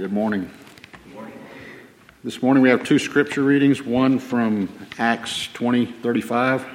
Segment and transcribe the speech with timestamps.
[0.00, 0.50] Good morning.
[2.24, 6.66] This morning we have two scripture readings, one from Acts 20 35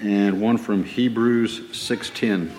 [0.00, 2.52] and one from Hebrews 6:10.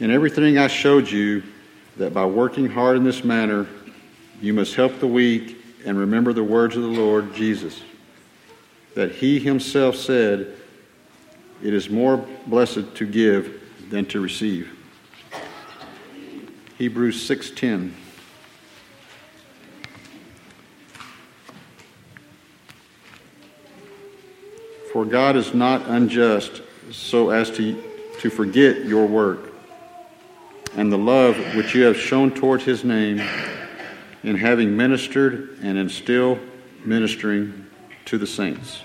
[0.00, 1.44] In everything I showed you
[1.98, 3.68] that by working hard in this manner
[4.40, 5.56] you must help the weak
[5.86, 7.80] and remember the words of the Lord Jesus
[8.96, 10.56] that he himself said
[11.62, 14.70] it is more blessed to give than to receive.
[16.78, 17.92] Hebrews 6:10
[24.92, 27.82] For God is not unjust so as to,
[28.20, 29.52] to forget your work
[30.76, 33.18] and the love which you have shown toward his name
[34.22, 36.38] in having ministered and in still
[36.84, 37.66] ministering
[38.04, 38.82] to the saints.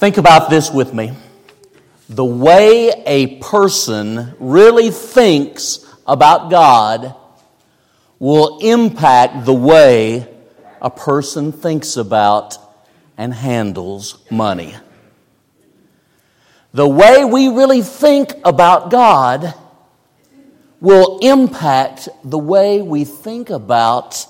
[0.00, 1.12] Think about this with me.
[2.08, 7.14] The way a person really thinks about God
[8.18, 10.26] will impact the way
[10.80, 12.56] a person thinks about
[13.18, 14.74] and handles money.
[16.72, 19.52] The way we really think about God
[20.80, 24.26] will impact the way we think about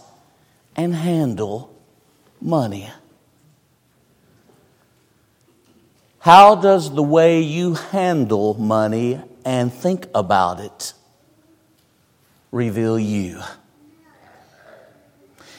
[0.75, 1.73] and handle
[2.41, 2.91] money.
[6.21, 10.93] How does the way you handle money and think about it
[12.53, 13.41] reveal you?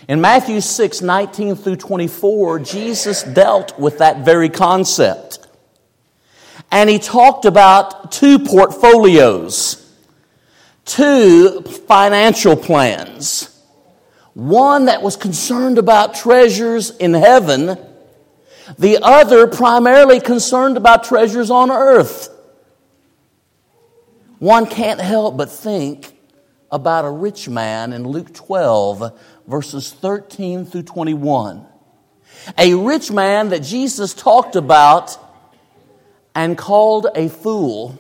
[0.07, 5.39] In Matthew 6 19 through 24, Jesus dealt with that very concept.
[6.71, 9.91] And he talked about two portfolios,
[10.85, 13.47] two financial plans.
[14.35, 17.79] One that was concerned about treasures in heaven
[18.77, 22.29] the other primarily concerned about treasures on earth.
[24.39, 26.17] One can't help but think
[26.71, 31.65] about a rich man in Luke 12, verses 13 through 21.
[32.57, 35.17] A rich man that Jesus talked about
[36.33, 37.99] and called a fool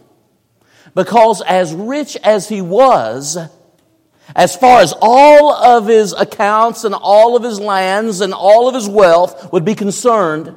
[0.95, 3.37] because as rich as he was,
[4.35, 8.75] as far as all of his accounts and all of his lands and all of
[8.75, 10.55] his wealth would be concerned,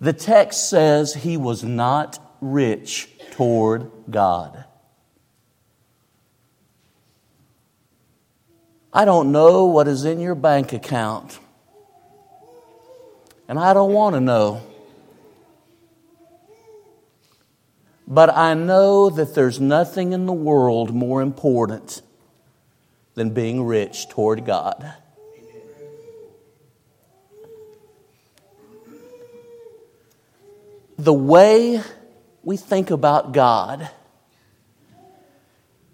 [0.00, 4.64] the text says he was not rich toward God.
[8.92, 11.38] I don't know what is in your bank account,
[13.48, 14.62] and I don't want to know.
[18.06, 22.02] But I know that there's nothing in the world more important
[23.14, 24.94] than being rich toward God.
[31.02, 31.82] the way
[32.44, 33.90] we think about God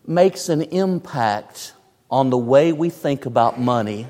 [0.06, 1.72] makes an impact
[2.10, 4.06] on the way we think about money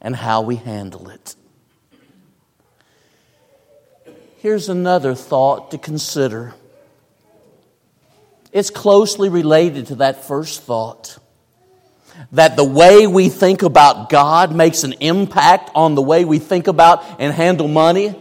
[0.00, 1.36] and how we handle it.
[4.38, 6.54] Here's another thought to consider.
[8.50, 11.18] It's closely related to that first thought.
[12.32, 16.66] That the way we think about God makes an impact on the way we think
[16.66, 18.14] about and handle money.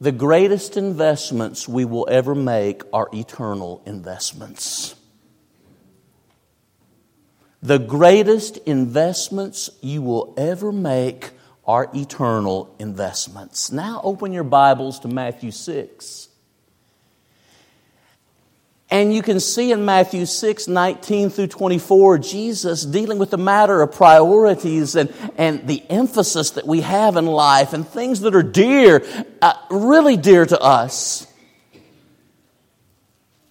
[0.00, 4.96] The greatest investments we will ever make are eternal investments.
[7.62, 11.30] The greatest investments you will ever make
[11.64, 13.70] are eternal investments.
[13.70, 16.28] Now open your Bibles to Matthew 6.
[18.92, 23.80] And you can see in Matthew 6, 19 through 24, Jesus dealing with the matter
[23.80, 28.42] of priorities and, and the emphasis that we have in life and things that are
[28.42, 29.02] dear,
[29.40, 31.26] uh, really dear to us.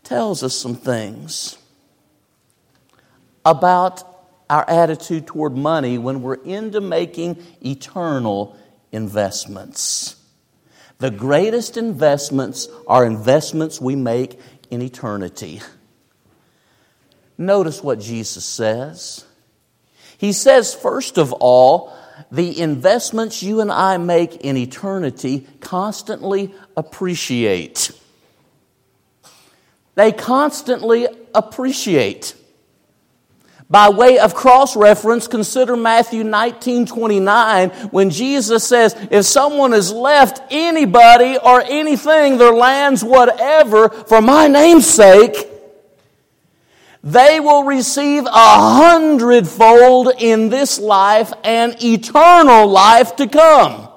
[0.04, 1.58] Tells us some things
[3.44, 4.04] about
[4.48, 8.56] our attitude toward money when we're into making eternal
[8.92, 10.18] investments.
[11.00, 14.40] The greatest investments are investments we make
[14.72, 15.62] in eternity.
[17.38, 19.26] Notice what Jesus says.
[20.18, 21.94] He says, first of all,
[22.32, 27.92] the investments you and I make in eternity constantly appreciate.
[29.96, 32.36] They constantly appreciate.
[33.72, 39.94] By way of cross reference, consider Matthew 19 29 when Jesus says, If someone has
[39.94, 45.48] left anybody or anything, their lands, whatever, for my name's sake,
[47.02, 53.88] they will receive a hundredfold in this life and eternal life to come.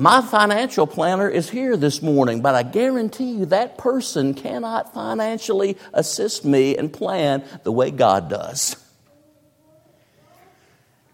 [0.00, 5.76] My financial planner is here this morning, but I guarantee you that person cannot financially
[5.92, 8.76] assist me and plan the way God does.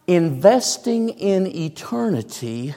[0.06, 2.76] Investing in eternity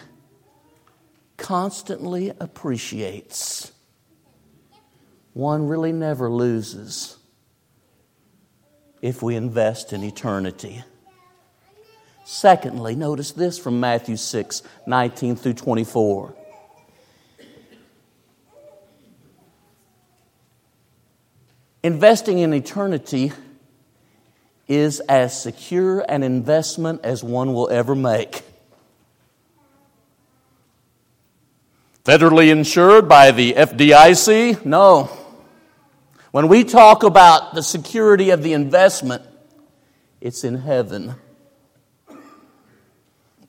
[1.38, 3.72] constantly appreciates.
[5.34, 7.18] One really never loses
[9.00, 10.84] if we invest in eternity.
[12.32, 16.36] Secondly, notice this from Matthew 6 19 through 24.
[21.82, 23.32] Investing in eternity
[24.68, 28.44] is as secure an investment as one will ever make.
[32.06, 34.66] Federally insured by the FDIC?
[34.66, 35.06] No.
[36.30, 39.24] When we talk about the security of the investment,
[40.22, 41.16] it's in heaven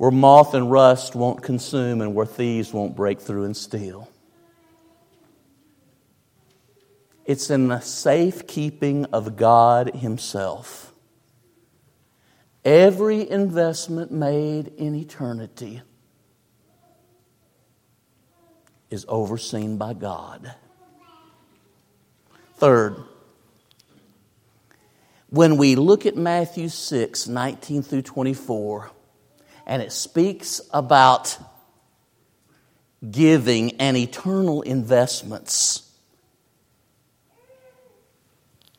[0.00, 4.10] where moth and rust won't consume and where thieves won't break through and steal.
[7.26, 10.94] It's in the safekeeping of God Himself.
[12.64, 15.82] Every investment made in eternity
[18.88, 20.54] is overseen by God.
[22.54, 22.96] Third,
[25.28, 28.92] when we look at Matthew 6 19 through 24,
[29.70, 31.38] and it speaks about
[33.08, 35.88] giving and eternal investments.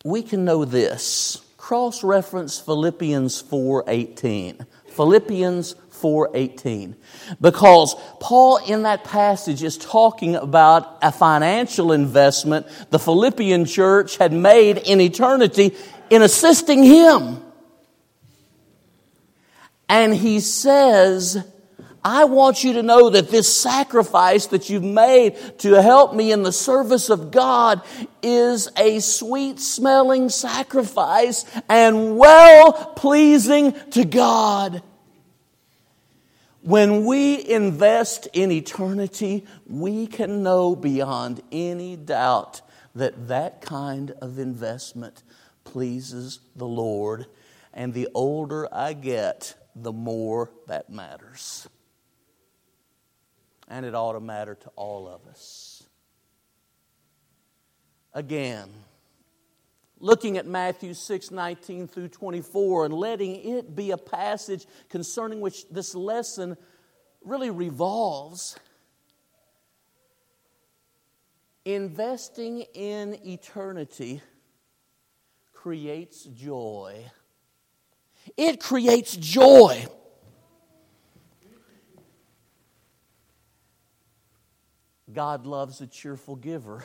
[0.03, 1.41] We can know this.
[1.55, 4.65] Cross reference Philippians 4:18.
[4.89, 6.95] Philippians 4:18
[7.39, 14.33] because Paul in that passage is talking about a financial investment the Philippian church had
[14.33, 15.73] made in eternity
[16.09, 17.41] in assisting him.
[19.91, 21.45] And he says,
[22.01, 26.43] I want you to know that this sacrifice that you've made to help me in
[26.43, 27.81] the service of God
[28.23, 34.81] is a sweet smelling sacrifice and well pleasing to God.
[36.61, 42.61] When we invest in eternity, we can know beyond any doubt
[42.95, 45.21] that that kind of investment
[45.65, 47.25] pleases the Lord.
[47.73, 51.67] And the older I get, the more that matters.
[53.67, 55.83] And it ought to matter to all of us.
[58.13, 58.69] Again,
[59.99, 65.67] looking at Matthew 6 19 through 24 and letting it be a passage concerning which
[65.69, 66.57] this lesson
[67.23, 68.57] really revolves.
[71.63, 74.21] Investing in eternity
[75.53, 77.05] creates joy
[78.37, 79.85] it creates joy.
[85.11, 86.83] God loves a cheerful giver.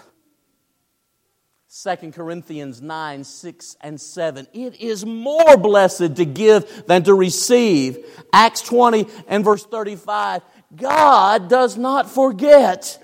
[1.82, 4.46] 2 Corinthians 9, 6, and 7.
[4.52, 7.98] It is more blessed to give than to receive.
[8.32, 10.42] Acts 20 and verse 35.
[10.74, 13.02] God does not forget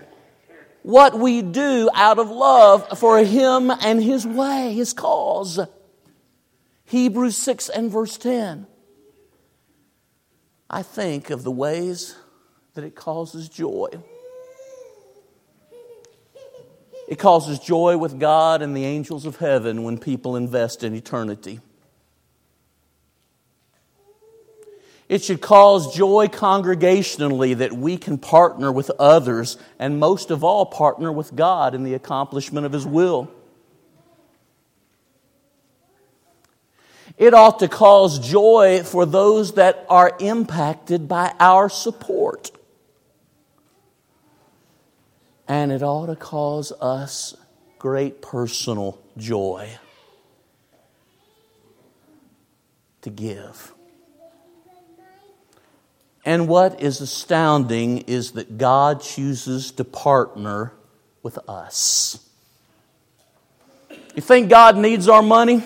[0.83, 5.61] what we do out of love for Him and His way, His cause.
[6.93, 8.67] Hebrews 6 and verse 10.
[10.69, 12.15] I think of the ways
[12.75, 13.89] that it causes joy.
[17.09, 21.61] It causes joy with God and the angels of heaven when people invest in eternity.
[25.09, 30.67] It should cause joy congregationally that we can partner with others and most of all
[30.67, 33.31] partner with God in the accomplishment of His will.
[37.17, 42.51] It ought to cause joy for those that are impacted by our support.
[45.47, 47.37] And it ought to cause us
[47.79, 49.69] great personal joy
[53.03, 53.73] to give.
[56.25, 60.73] And what is astounding is that God chooses to partner
[61.23, 62.25] with us.
[64.15, 65.65] You think God needs our money?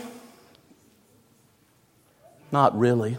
[2.56, 3.18] Not really.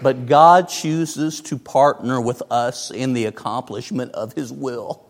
[0.00, 5.06] But God chooses to partner with us in the accomplishment of His will.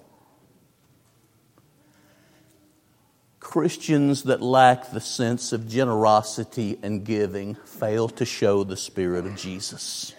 [3.38, 9.36] Christians that lack the sense of generosity and giving fail to show the Spirit of
[9.36, 10.12] Jesus.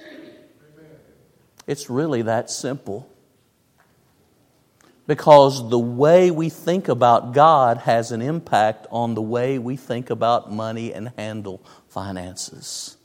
[1.68, 3.12] It's really that simple.
[5.08, 10.10] Because the way we think about God has an impact on the way we think
[10.10, 12.98] about money and handle finances.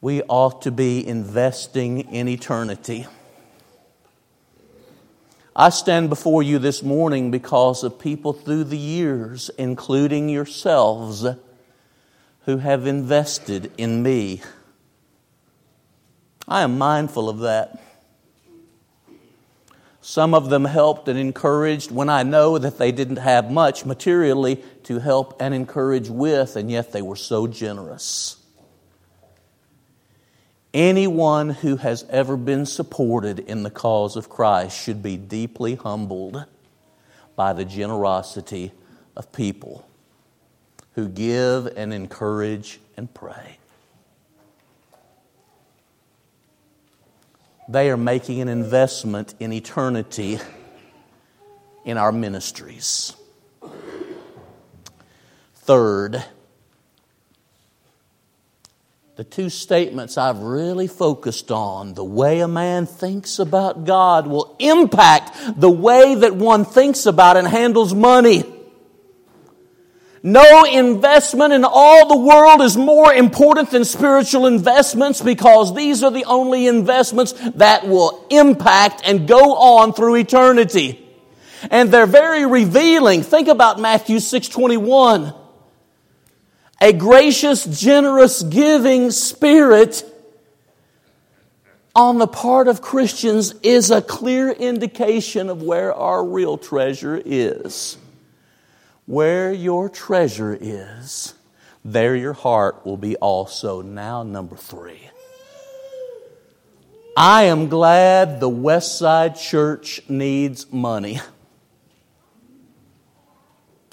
[0.00, 3.06] We ought to be investing in eternity.
[5.56, 11.26] I stand before you this morning because of people through the years, including yourselves,
[12.44, 14.40] who have invested in me.
[16.46, 17.82] I am mindful of that.
[20.08, 24.64] Some of them helped and encouraged when I know that they didn't have much materially
[24.84, 28.36] to help and encourage with, and yet they were so generous.
[30.72, 36.42] Anyone who has ever been supported in the cause of Christ should be deeply humbled
[37.36, 38.72] by the generosity
[39.14, 39.86] of people
[40.94, 43.57] who give and encourage and pray.
[47.68, 50.38] They are making an investment in eternity
[51.84, 53.14] in our ministries.
[55.54, 56.24] Third,
[59.16, 64.56] the two statements I've really focused on, the way a man thinks about God will
[64.58, 68.44] impact the way that one thinks about and handles money.
[70.22, 76.10] No investment in all the world is more important than spiritual investments because these are
[76.10, 81.04] the only investments that will impact and go on through eternity.
[81.70, 83.22] And they're very revealing.
[83.22, 85.34] Think about Matthew 621.
[86.80, 90.04] A gracious, generous, giving spirit
[91.94, 97.96] on the part of Christians is a clear indication of where our real treasure is.
[99.08, 101.32] Where your treasure is,
[101.82, 103.80] there your heart will be also.
[103.80, 105.00] Now, number three.
[107.16, 111.20] I am glad the West Side Church needs money.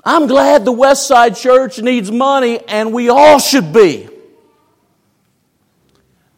[0.04, 4.10] I'm glad the West Side Church needs money, and we all should be.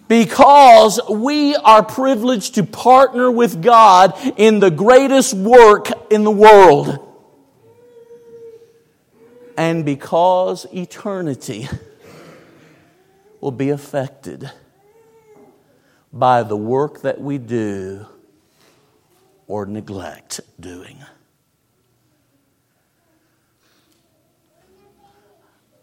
[0.08, 7.07] Because we are privileged to partner with God in the greatest work in the world.
[9.58, 11.68] And because eternity
[13.42, 14.52] will be affected
[16.14, 18.06] by the work that we do
[19.48, 21.04] or neglect doing.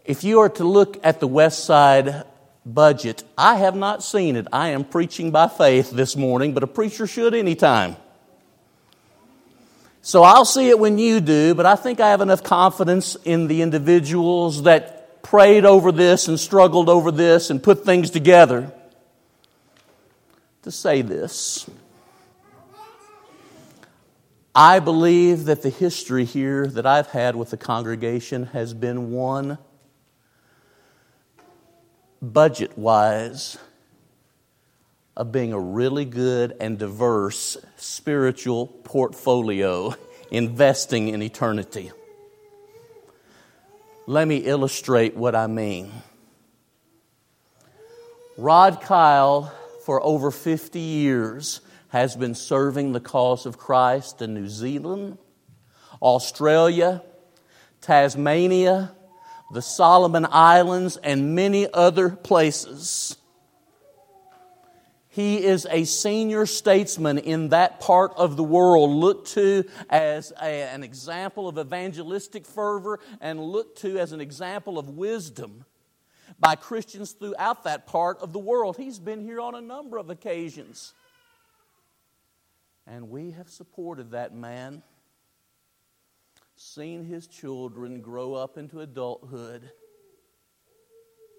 [0.05, 2.23] If you are to look at the West Side
[2.65, 4.47] budget, I have not seen it.
[4.53, 7.97] I am preaching by faith this morning, but a preacher should anytime.
[10.05, 13.47] So I'll see it when you do, but I think I have enough confidence in
[13.47, 18.71] the individuals that prayed over this and struggled over this and put things together
[20.61, 21.67] to say this.
[24.53, 29.57] I believe that the history here that I've had with the congregation has been one
[32.21, 33.57] budget wise,
[35.17, 39.95] of being a really good and diverse spiritual portfolio
[40.31, 41.91] investing in eternity.
[44.07, 45.91] Let me illustrate what I mean.
[48.37, 49.53] Rod Kyle,
[49.85, 55.17] for over 50 years, has been serving the cause of Christ in New Zealand,
[56.01, 57.01] Australia,
[57.79, 58.91] Tasmania,
[59.53, 63.15] the Solomon Islands, and many other places.
[65.15, 70.63] He is a senior statesman in that part of the world, looked to as a,
[70.63, 75.63] an example of evangelistic fervor and looked to as an example of wisdom
[76.37, 78.75] by Christians throughout that part of the world.
[78.75, 80.93] He's been here on a number of occasions.
[82.85, 84.83] And we have supported that man
[86.57, 89.71] seen his children grow up into adulthood,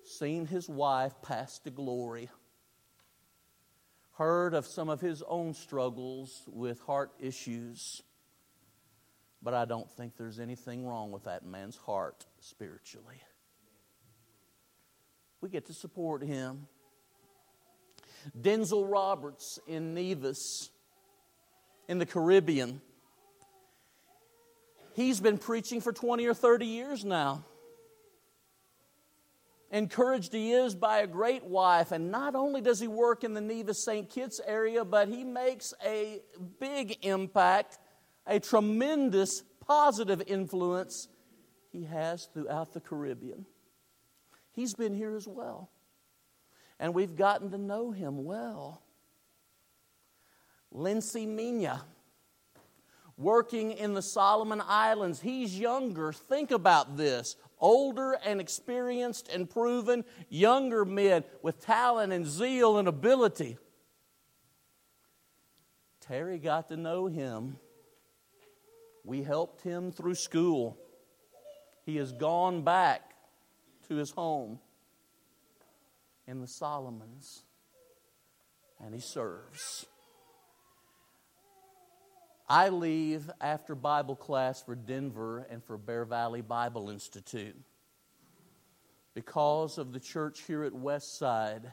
[0.02, 2.30] seen his wife pass to glory,
[4.16, 8.02] heard of some of his own struggles with heart issues.
[9.42, 13.20] But I don't think there's anything wrong with that man's heart spiritually.
[15.40, 16.66] We get to support him.
[18.38, 20.70] Denzel Roberts in Nevis
[21.88, 22.80] in the Caribbean
[24.96, 27.44] He's been preaching for 20 or 30 years now.
[29.70, 33.40] Encouraged he is by a great wife, and not only does he work in the
[33.40, 34.08] Nevis St.
[34.08, 36.20] Kitts area, but he makes a
[36.60, 37.78] big impact
[38.26, 41.08] a tremendous positive influence
[41.70, 43.44] he has throughout the Caribbean.
[44.52, 45.70] He's been here as well.
[46.78, 48.82] And we've gotten to know him well.
[50.70, 51.82] Lindsay Mina,
[53.16, 55.20] working in the Solomon Islands.
[55.20, 56.12] He's younger.
[56.12, 62.88] Think about this older and experienced and proven, younger men with talent and zeal and
[62.88, 63.58] ability.
[66.00, 67.56] Terry got to know him.
[69.04, 70.78] We helped him through school.
[71.84, 73.12] He has gone back
[73.88, 74.58] to his home
[76.26, 77.42] in the Solomons
[78.84, 79.86] and he serves.
[82.48, 87.56] I leave after Bible class for Denver and for Bear Valley Bible Institute.
[89.14, 91.72] Because of the church here at Westside,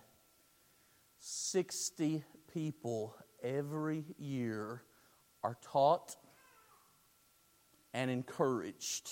[1.20, 4.82] 60 people every year
[5.44, 6.16] are taught
[7.94, 9.12] and encouraged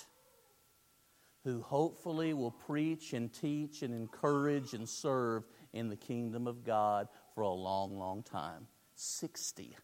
[1.44, 7.08] who hopefully will preach and teach and encourage and serve in the kingdom of God
[7.36, 8.68] for a long, long time.
[8.96, 9.75] 60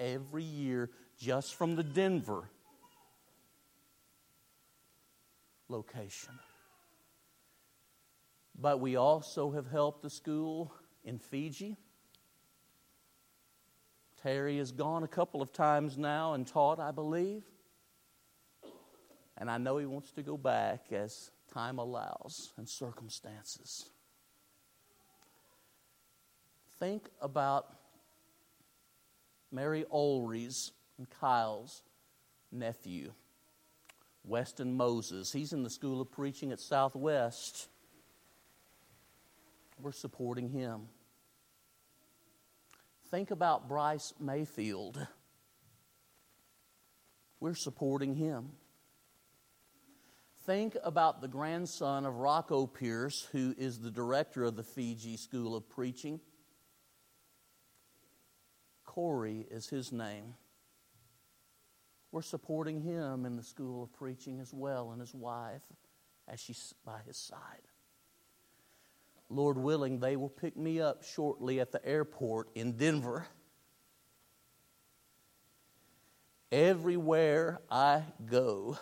[0.00, 2.48] every year just from the Denver
[5.68, 6.38] location.
[8.58, 10.72] But we also have helped the school
[11.04, 11.76] in Fiji.
[14.22, 17.44] Terry has gone a couple of times now and taught, I believe.
[19.38, 23.90] And I know he wants to go back as time allows and circumstances.
[26.78, 27.66] Think about
[29.52, 31.82] Mary Olry's and Kyle's
[32.50, 33.12] nephew,
[34.24, 35.32] Weston Moses.
[35.32, 37.68] He's in the School of Preaching at Southwest.
[39.80, 40.88] We're supporting him.
[43.10, 45.06] Think about Bryce Mayfield.
[47.40, 48.50] We're supporting him.
[50.46, 55.54] Think about the grandson of Rocco Pierce, who is the director of the Fiji School
[55.54, 56.20] of Preaching.
[58.84, 60.34] Corey is his name.
[62.16, 65.60] We're supporting him in the school of preaching as well, and his wife
[66.26, 67.60] as she's by his side.
[69.28, 73.26] Lord willing, they will pick me up shortly at the airport in Denver.
[76.50, 78.78] Everywhere I go,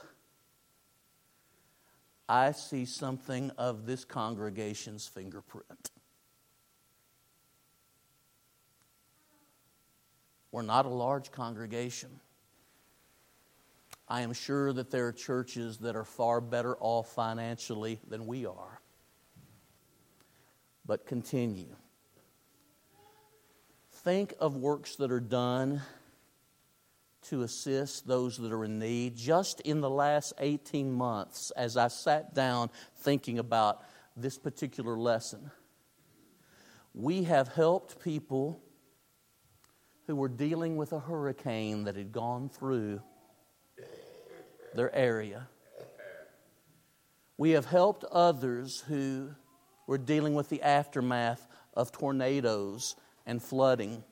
[2.29, 5.90] I see something of this congregation's fingerprint.
[10.53, 12.20] We're not a large congregation.
[14.07, 18.45] I am sure that there are churches that are far better off financially than we
[18.45, 18.81] are.
[20.85, 21.75] But continue.
[23.90, 25.81] Think of works that are done
[27.23, 29.17] to assist those that are in need.
[29.17, 33.83] Just in the last 18 months, as I sat down thinking about
[34.14, 35.51] this particular lesson,
[36.93, 38.61] we have helped people
[40.07, 43.01] who were dealing with a hurricane that had gone through
[44.74, 45.48] their area.
[47.37, 49.30] We have helped others who
[49.87, 54.04] were dealing with the aftermath of tornadoes and flooding.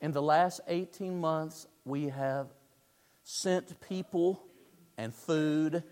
[0.00, 2.48] In the last 18 months, we have
[3.24, 4.42] sent people
[4.96, 5.82] and food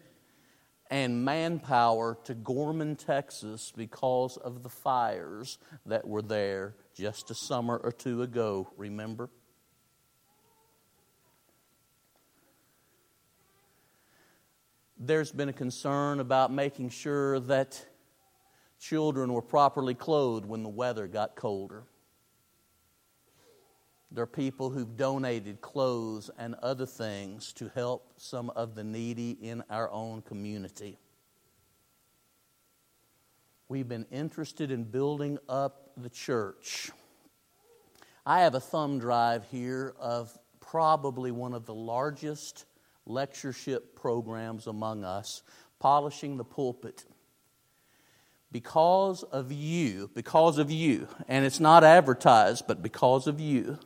[0.90, 7.76] and manpower to Gorman, Texas because of the fires that were there just a summer
[7.76, 9.30] or two ago, remember?
[15.02, 17.86] There's been a concern about making sure that
[18.78, 21.84] children were properly clothed when the weather got colder.
[24.10, 29.30] There are people who've donated clothes and other things to help some of the needy
[29.40, 30.98] in our own community.
[33.68, 36.90] We've been interested in building up the church.
[38.26, 42.66] I have a thumb drive here of probably one of the largest
[43.06, 45.42] lectureship programs among us,
[45.78, 47.04] polishing the pulpit.
[48.52, 53.78] Because of you, because of you, and it's not advertised, but because of you,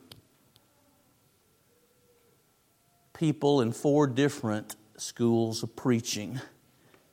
[3.12, 6.40] people in four different schools of preaching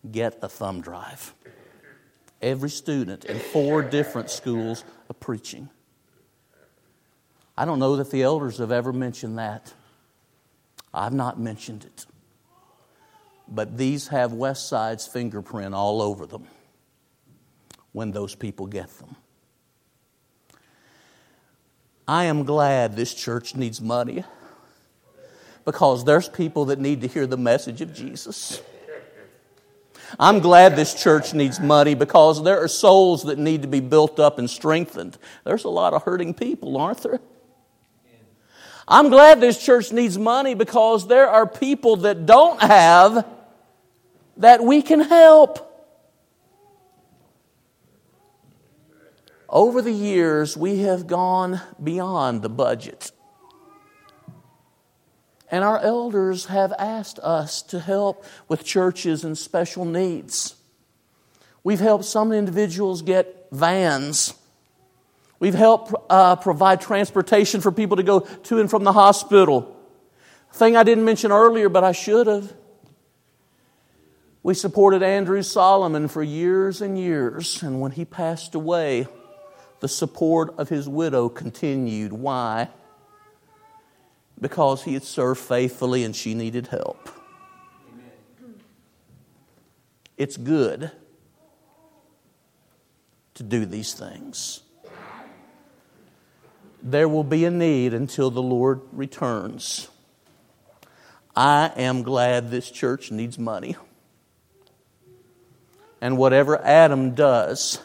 [0.10, 1.34] get a thumb drive.
[2.42, 5.70] Every student in four different schools of preaching.
[7.58, 9.74] I don't know that the elders have ever mentioned that.
[10.94, 12.06] I've not mentioned it.
[13.48, 16.48] But these have West Side's fingerprint all over them
[17.92, 19.16] when those people get them.
[22.08, 24.24] I am glad this church needs money.
[25.64, 28.62] Because there's people that need to hear the message of Jesus.
[30.20, 34.20] I'm glad this church needs money because there are souls that need to be built
[34.20, 35.18] up and strengthened.
[35.46, 37.20] There's a lot of hurting people, aren't there?
[38.88, 43.26] I'm glad this church needs money because there are people that don't have
[44.38, 45.68] that we can help.
[49.48, 53.12] Over the years, we have gone beyond the budget.
[55.52, 60.56] And our elders have asked us to help with churches and special needs.
[61.64, 64.34] We've helped some individuals get vans.
[65.42, 69.76] We've helped uh, provide transportation for people to go to and from the hospital.
[70.54, 72.54] Thing I didn't mention earlier, but I should have.
[74.44, 79.08] We supported Andrew Solomon for years and years, and when he passed away,
[79.82, 82.14] the support of his widow continued.
[82.14, 82.70] Why?
[84.42, 87.10] because he had served faithfully and she needed help.
[90.18, 90.92] It's good
[93.36, 94.62] to do these things.
[96.84, 99.88] There will be a need until the Lord returns.
[101.36, 103.76] I am glad this church needs money.
[106.02, 107.80] And whatever Adam does,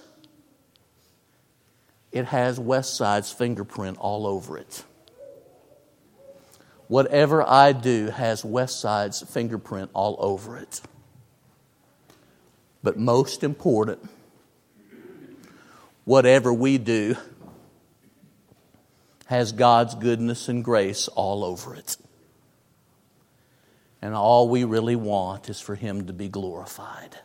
[2.11, 4.83] it has Westside's fingerprint all over it.
[6.89, 10.81] Whatever I do has Westside's fingerprint all over it.
[12.83, 14.09] But most important,
[16.05, 17.17] whatever we do
[19.27, 21.97] has God's goodness and grace all over it.
[24.03, 27.17] And all we really want is for Him to be glorified.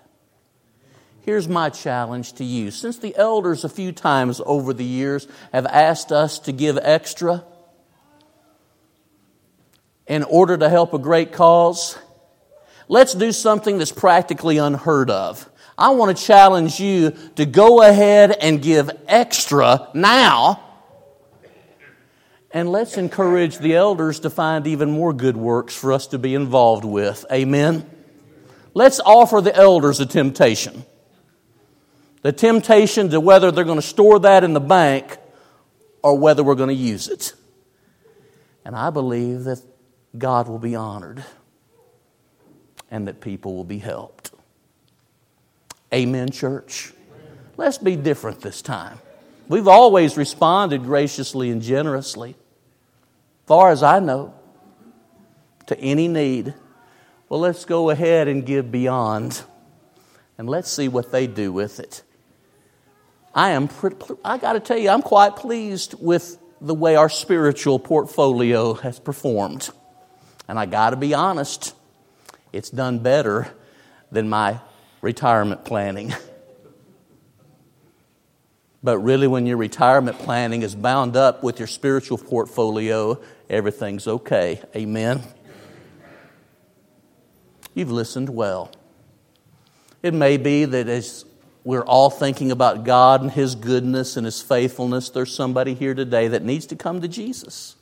[1.22, 2.72] Here's my challenge to you.
[2.72, 7.44] Since the elders, a few times over the years, have asked us to give extra,
[10.08, 11.98] in order to help a great cause,
[12.88, 15.48] let's do something that's practically unheard of.
[15.78, 20.71] I want to challenge you to go ahead and give extra now.
[22.54, 26.36] And let's encourage the elders to find even more good works for us to be
[26.36, 27.26] involved with.
[27.32, 27.90] Amen.
[28.74, 30.86] Let's offer the elders a temptation.
[32.22, 35.18] The temptation to whether they're going to store that in the bank
[36.04, 37.34] or whether we're going to use it.
[38.66, 39.62] And I believe that
[40.18, 41.24] God will be honored
[42.92, 44.32] and that people will be helped.
[45.94, 46.94] Amen, church?
[47.58, 49.00] Let's be different this time.
[49.48, 52.36] We've always responded graciously and generously,
[53.52, 54.34] far as I know,
[55.66, 56.54] to any need.
[57.28, 59.42] Well, let's go ahead and give beyond
[60.38, 62.02] and let's see what they do with it.
[63.36, 63.68] I am,
[64.24, 69.00] I got to tell you, I'm quite pleased with the way our spiritual portfolio has
[69.00, 69.70] performed.
[70.48, 71.76] And I got to be honest,
[72.54, 73.54] it's done better
[74.14, 74.62] than my
[75.02, 76.14] retirement planning.
[78.84, 84.62] but really, when your retirement planning is bound up with your spiritual portfolio, everything's okay.
[84.76, 85.22] Amen.
[87.74, 88.72] You've listened well.
[90.02, 91.26] It may be that as
[91.64, 96.30] we're all thinking about God and His goodness and His faithfulness, there's somebody here today
[96.30, 97.76] that needs to come to Jesus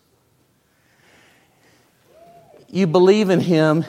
[2.71, 3.85] you believe in Him,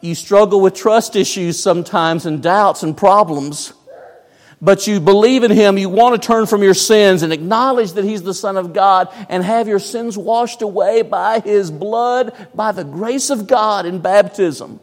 [0.00, 3.72] you struggle with trust issues sometimes and doubts and problems,
[4.62, 8.04] but you believe in Him, you want to turn from your sins and acknowledge that
[8.04, 12.70] He's the Son of God and have your sins washed away by His blood, by
[12.70, 14.78] the grace of God in baptism.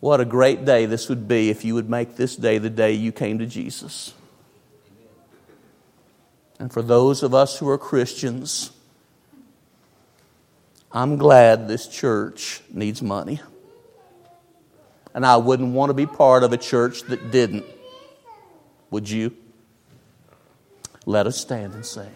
[0.00, 2.92] What a great day this would be if you would make this day the day
[2.92, 4.12] you came to Jesus.
[6.58, 8.72] And for those of us who are Christians,
[10.92, 13.40] I'm glad this church needs money.
[15.14, 17.64] And I wouldn't want to be part of a church that didn't.
[18.92, 19.34] Would you?
[21.06, 22.14] Let us stand and sing.